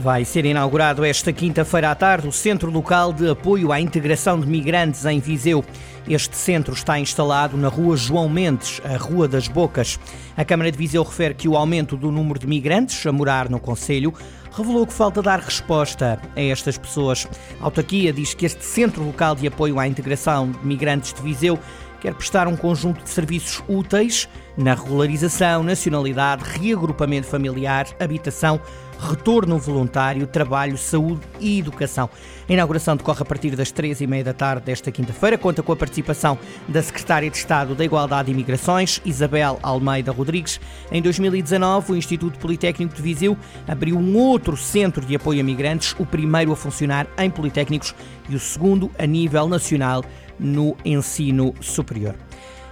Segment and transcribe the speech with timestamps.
[0.00, 4.46] Vai ser inaugurado esta quinta-feira à tarde o Centro Local de Apoio à Integração de
[4.46, 5.64] Migrantes em Viseu.
[6.08, 9.98] Este centro está instalado na Rua João Mendes, a Rua das Bocas.
[10.36, 13.58] A Câmara de Viseu refere que o aumento do número de migrantes a morar no
[13.58, 14.14] Conselho
[14.52, 17.26] revelou que falta dar resposta a estas pessoas.
[17.60, 21.58] A autarquia diz que este Centro Local de Apoio à Integração de Migrantes de Viseu
[22.00, 28.60] quer prestar um conjunto de serviços úteis na regularização, nacionalidade, reagrupamento familiar, habitação,
[28.98, 32.10] retorno voluntário, trabalho, saúde e educação.
[32.48, 35.38] A inauguração decorre a partir das três e meia da tarde desta quinta-feira.
[35.38, 40.60] Conta com a participação da Secretária de Estado da Igualdade e Imigrações, Isabel Almeida Rodrigues.
[40.90, 45.94] Em 2019, o Instituto Politécnico de Viseu abriu um outro centro de apoio a migrantes,
[45.98, 47.94] o primeiro a funcionar em Politécnicos
[48.28, 50.02] e o segundo a nível nacional
[50.38, 52.14] no ensino superior.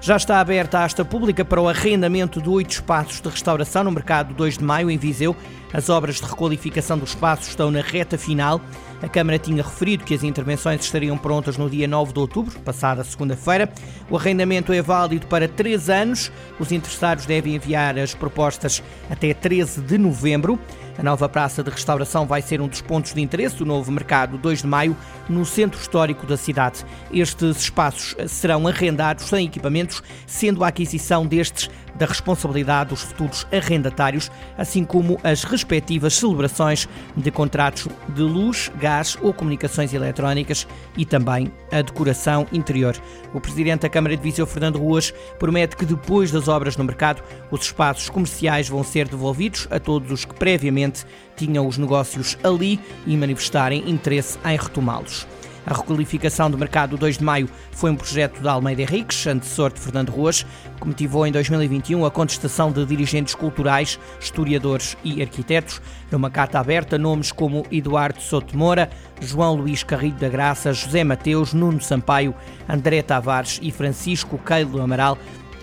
[0.00, 3.90] Já está aberta a asta pública para o arrendamento de oito espaços de restauração no
[3.90, 5.34] mercado 2 de maio, em Viseu.
[5.72, 8.60] As obras de requalificação dos espaços estão na reta final.
[9.02, 13.02] A Câmara tinha referido que as intervenções estariam prontas no dia 9 de outubro, passada
[13.04, 13.68] segunda-feira.
[14.08, 16.30] O arrendamento é válido para três anos.
[16.60, 20.58] Os interessados devem enviar as propostas até 13 de novembro.
[20.98, 24.38] A nova praça de restauração vai ser um dos pontos de interesse do novo mercado
[24.38, 24.96] 2 de maio,
[25.28, 26.84] no centro histórico da cidade.
[27.12, 34.30] Estes espaços serão arrendados sem equipamentos, sendo a aquisição destes da responsabilidade dos futuros arrendatários,
[34.56, 41.50] assim como as respectivas celebrações de contratos de luz, gás ou comunicações eletrónicas e também
[41.72, 42.94] a decoração interior.
[43.32, 47.22] O presidente da Câmara de Viseu, Fernando Ruas, promete que depois das obras no mercado,
[47.50, 50.85] os espaços comerciais vão ser devolvidos a todos os que previamente
[51.36, 55.26] tinham os negócios ali e manifestarem interesse em retomá-los.
[55.66, 59.80] A requalificação do mercado 2 de maio foi um projeto de Almeida Henriques, antecessor de
[59.80, 60.46] Fernando Ruas,
[60.80, 65.82] que motivou em 2021 a contestação de dirigentes culturais, historiadores e arquitetos.
[66.08, 68.88] Numa carta aberta, nomes como Eduardo Souto Moura,
[69.20, 72.32] João Luís Carrilho da Graça, José Mateus, Nuno Sampaio,
[72.68, 75.18] André Tavares e Francisco Keilo Amaral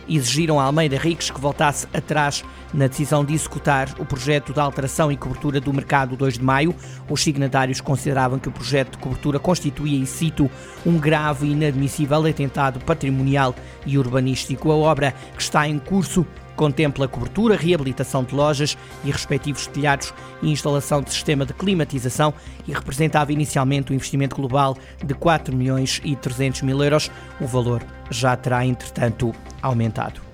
[0.08, 2.44] exigiram a Almeida Ricos que voltasse atrás
[2.74, 6.76] na decisão de executar o projeto de alteração e cobertura do mercado 2 de maio.
[7.10, 10.50] Os signatários consideravam que o projeto de cobertura constituía, in situ,
[10.86, 13.56] um grave e inadmissível atentado patrimonial
[13.86, 14.72] e urbanístico.
[14.72, 16.26] A obra que está em curso
[16.56, 22.34] Contempla cobertura, reabilitação de lojas e respectivos telhados e instalação de sistema de climatização
[22.68, 27.10] e representava inicialmente um investimento global de 4 milhões e 300 mil euros.
[27.40, 30.33] O valor já terá, entretanto, aumentado.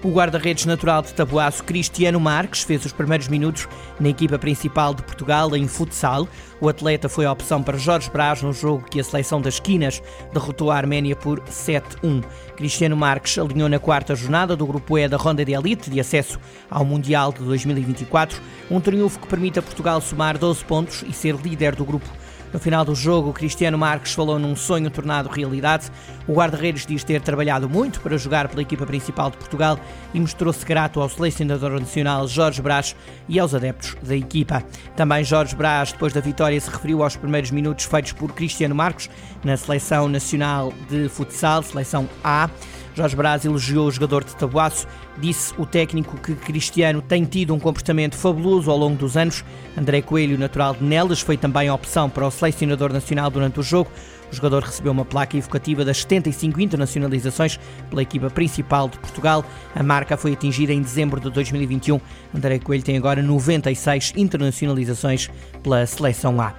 [0.00, 3.66] O guarda-redes natural de Tabuaço, Cristiano Marques, fez os primeiros minutos
[3.98, 6.28] na equipa principal de Portugal em futsal.
[6.60, 10.00] O atleta foi a opção para Jorge Braz no jogo que a seleção das Quinas
[10.32, 12.22] derrotou a Arménia por 7-1.
[12.56, 16.38] Cristiano Marques alinhou na quarta jornada do Grupo E da Ronda de Elite de acesso
[16.70, 21.34] ao Mundial de 2024, um triunfo que permite a Portugal somar 12 pontos e ser
[21.34, 22.08] líder do grupo
[22.52, 25.90] no final do jogo, Cristiano Marques falou num sonho tornado realidade.
[26.26, 29.78] O guarda-redes diz ter trabalhado muito para jogar pela equipa principal de Portugal
[30.14, 32.96] e mostrou-se grato ao selecionador nacional Jorge Brás
[33.28, 34.64] e aos adeptos da equipa.
[34.96, 39.10] Também Jorge Brás, depois da vitória, se referiu aos primeiros minutos feitos por Cristiano Marques
[39.44, 42.48] na seleção nacional de futsal, seleção A.
[42.98, 44.84] Jorge Braz elogiou o jogador de Tabuaço,
[45.18, 49.44] disse o técnico que Cristiano tem tido um comportamento fabuloso ao longo dos anos.
[49.76, 53.88] André Coelho, natural de Nelas, foi também opção para o selecionador nacional durante o jogo.
[54.32, 57.56] O jogador recebeu uma placa evocativa das 75 internacionalizações
[57.88, 59.44] pela equipa principal de Portugal.
[59.76, 62.00] A marca foi atingida em dezembro de 2021.
[62.34, 65.30] André Coelho tem agora 96 internacionalizações
[65.62, 66.52] pela seleção A.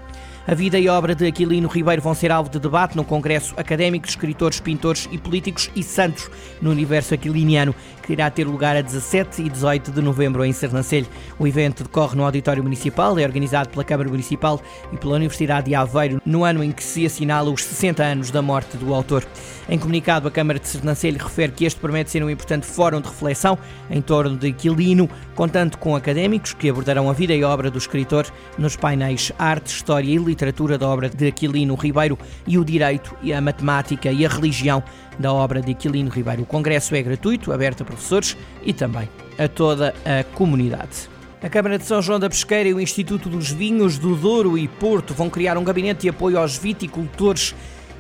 [0.49, 4.07] A vida e obra de Aquilino Ribeiro vão ser alvo de debate no Congresso Académico
[4.07, 6.27] de Escritores, Pintores e Políticos e Santos
[6.59, 7.75] no universo aquiliniano,
[8.09, 11.05] que irá ter lugar a 17 e 18 de novembro em Sernancelho.
[11.37, 14.59] O evento decorre no Auditório Municipal, é organizado pela Câmara Municipal
[14.91, 18.41] e pela Universidade de Aveiro, no ano em que se assinala os 60 anos da
[18.41, 19.23] morte do autor.
[19.69, 23.07] Em comunicado, a Câmara de Sernancelho refere que este promete ser um importante fórum de
[23.07, 23.57] reflexão
[23.91, 28.25] em torno de Aquilino, contando com académicos que abordarão a vida e obra do escritor
[28.57, 32.17] nos painéis Arte, História e Literatura literatura da obra de Aquilino Ribeiro
[32.47, 34.83] e o direito e a matemática e a religião
[35.19, 36.43] da obra de Aquilino Ribeiro.
[36.43, 41.09] O congresso é gratuito, aberto a professores e também a toda a comunidade.
[41.41, 44.67] A Câmara de São João da Pesqueira e o Instituto dos Vinhos do Douro e
[44.67, 47.53] Porto vão criar um gabinete de apoio aos viticultores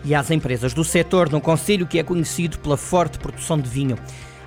[0.03, 3.97] e às empresas do setor no Conselho que é conhecido pela forte produção de vinho.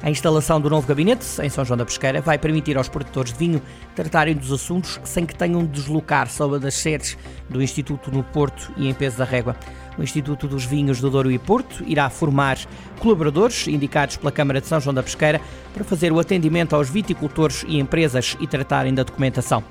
[0.03, 3.39] A instalação do novo gabinete, em São João da Pesqueira, vai permitir aos produtores de
[3.39, 3.63] vinho
[3.95, 7.17] tratarem dos assuntos sem que tenham de deslocar-se a uma das sedes
[7.49, 9.57] do Instituto no Porto e em Peso da Régua.
[9.97, 12.59] O Instituto dos Vinhos do Douro e Porto irá formar
[12.99, 15.41] colaboradores indicados pela Câmara de São João da Pesqueira
[15.73, 19.63] para fazer o atendimento aos viticultores e empresas e tratarem da documentação.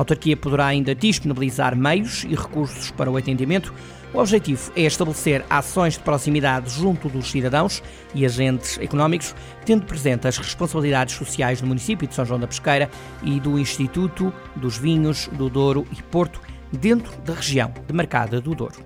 [0.00, 3.74] A autarquia poderá ainda disponibilizar meios e recursos para o atendimento.
[4.14, 7.82] O objetivo é estabelecer ações de proximidade junto dos cidadãos
[8.14, 9.34] e agentes económicos,
[9.66, 12.90] tendo presente as responsabilidades sociais do município de São João da Pesqueira
[13.22, 16.40] e do Instituto dos Vinhos do Douro e Porto,
[16.72, 18.82] dentro da região demarcada do Douro.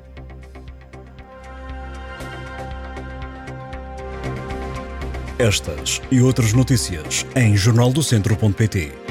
[5.38, 9.04] Estas e outras notícias em jornaldocentro.pt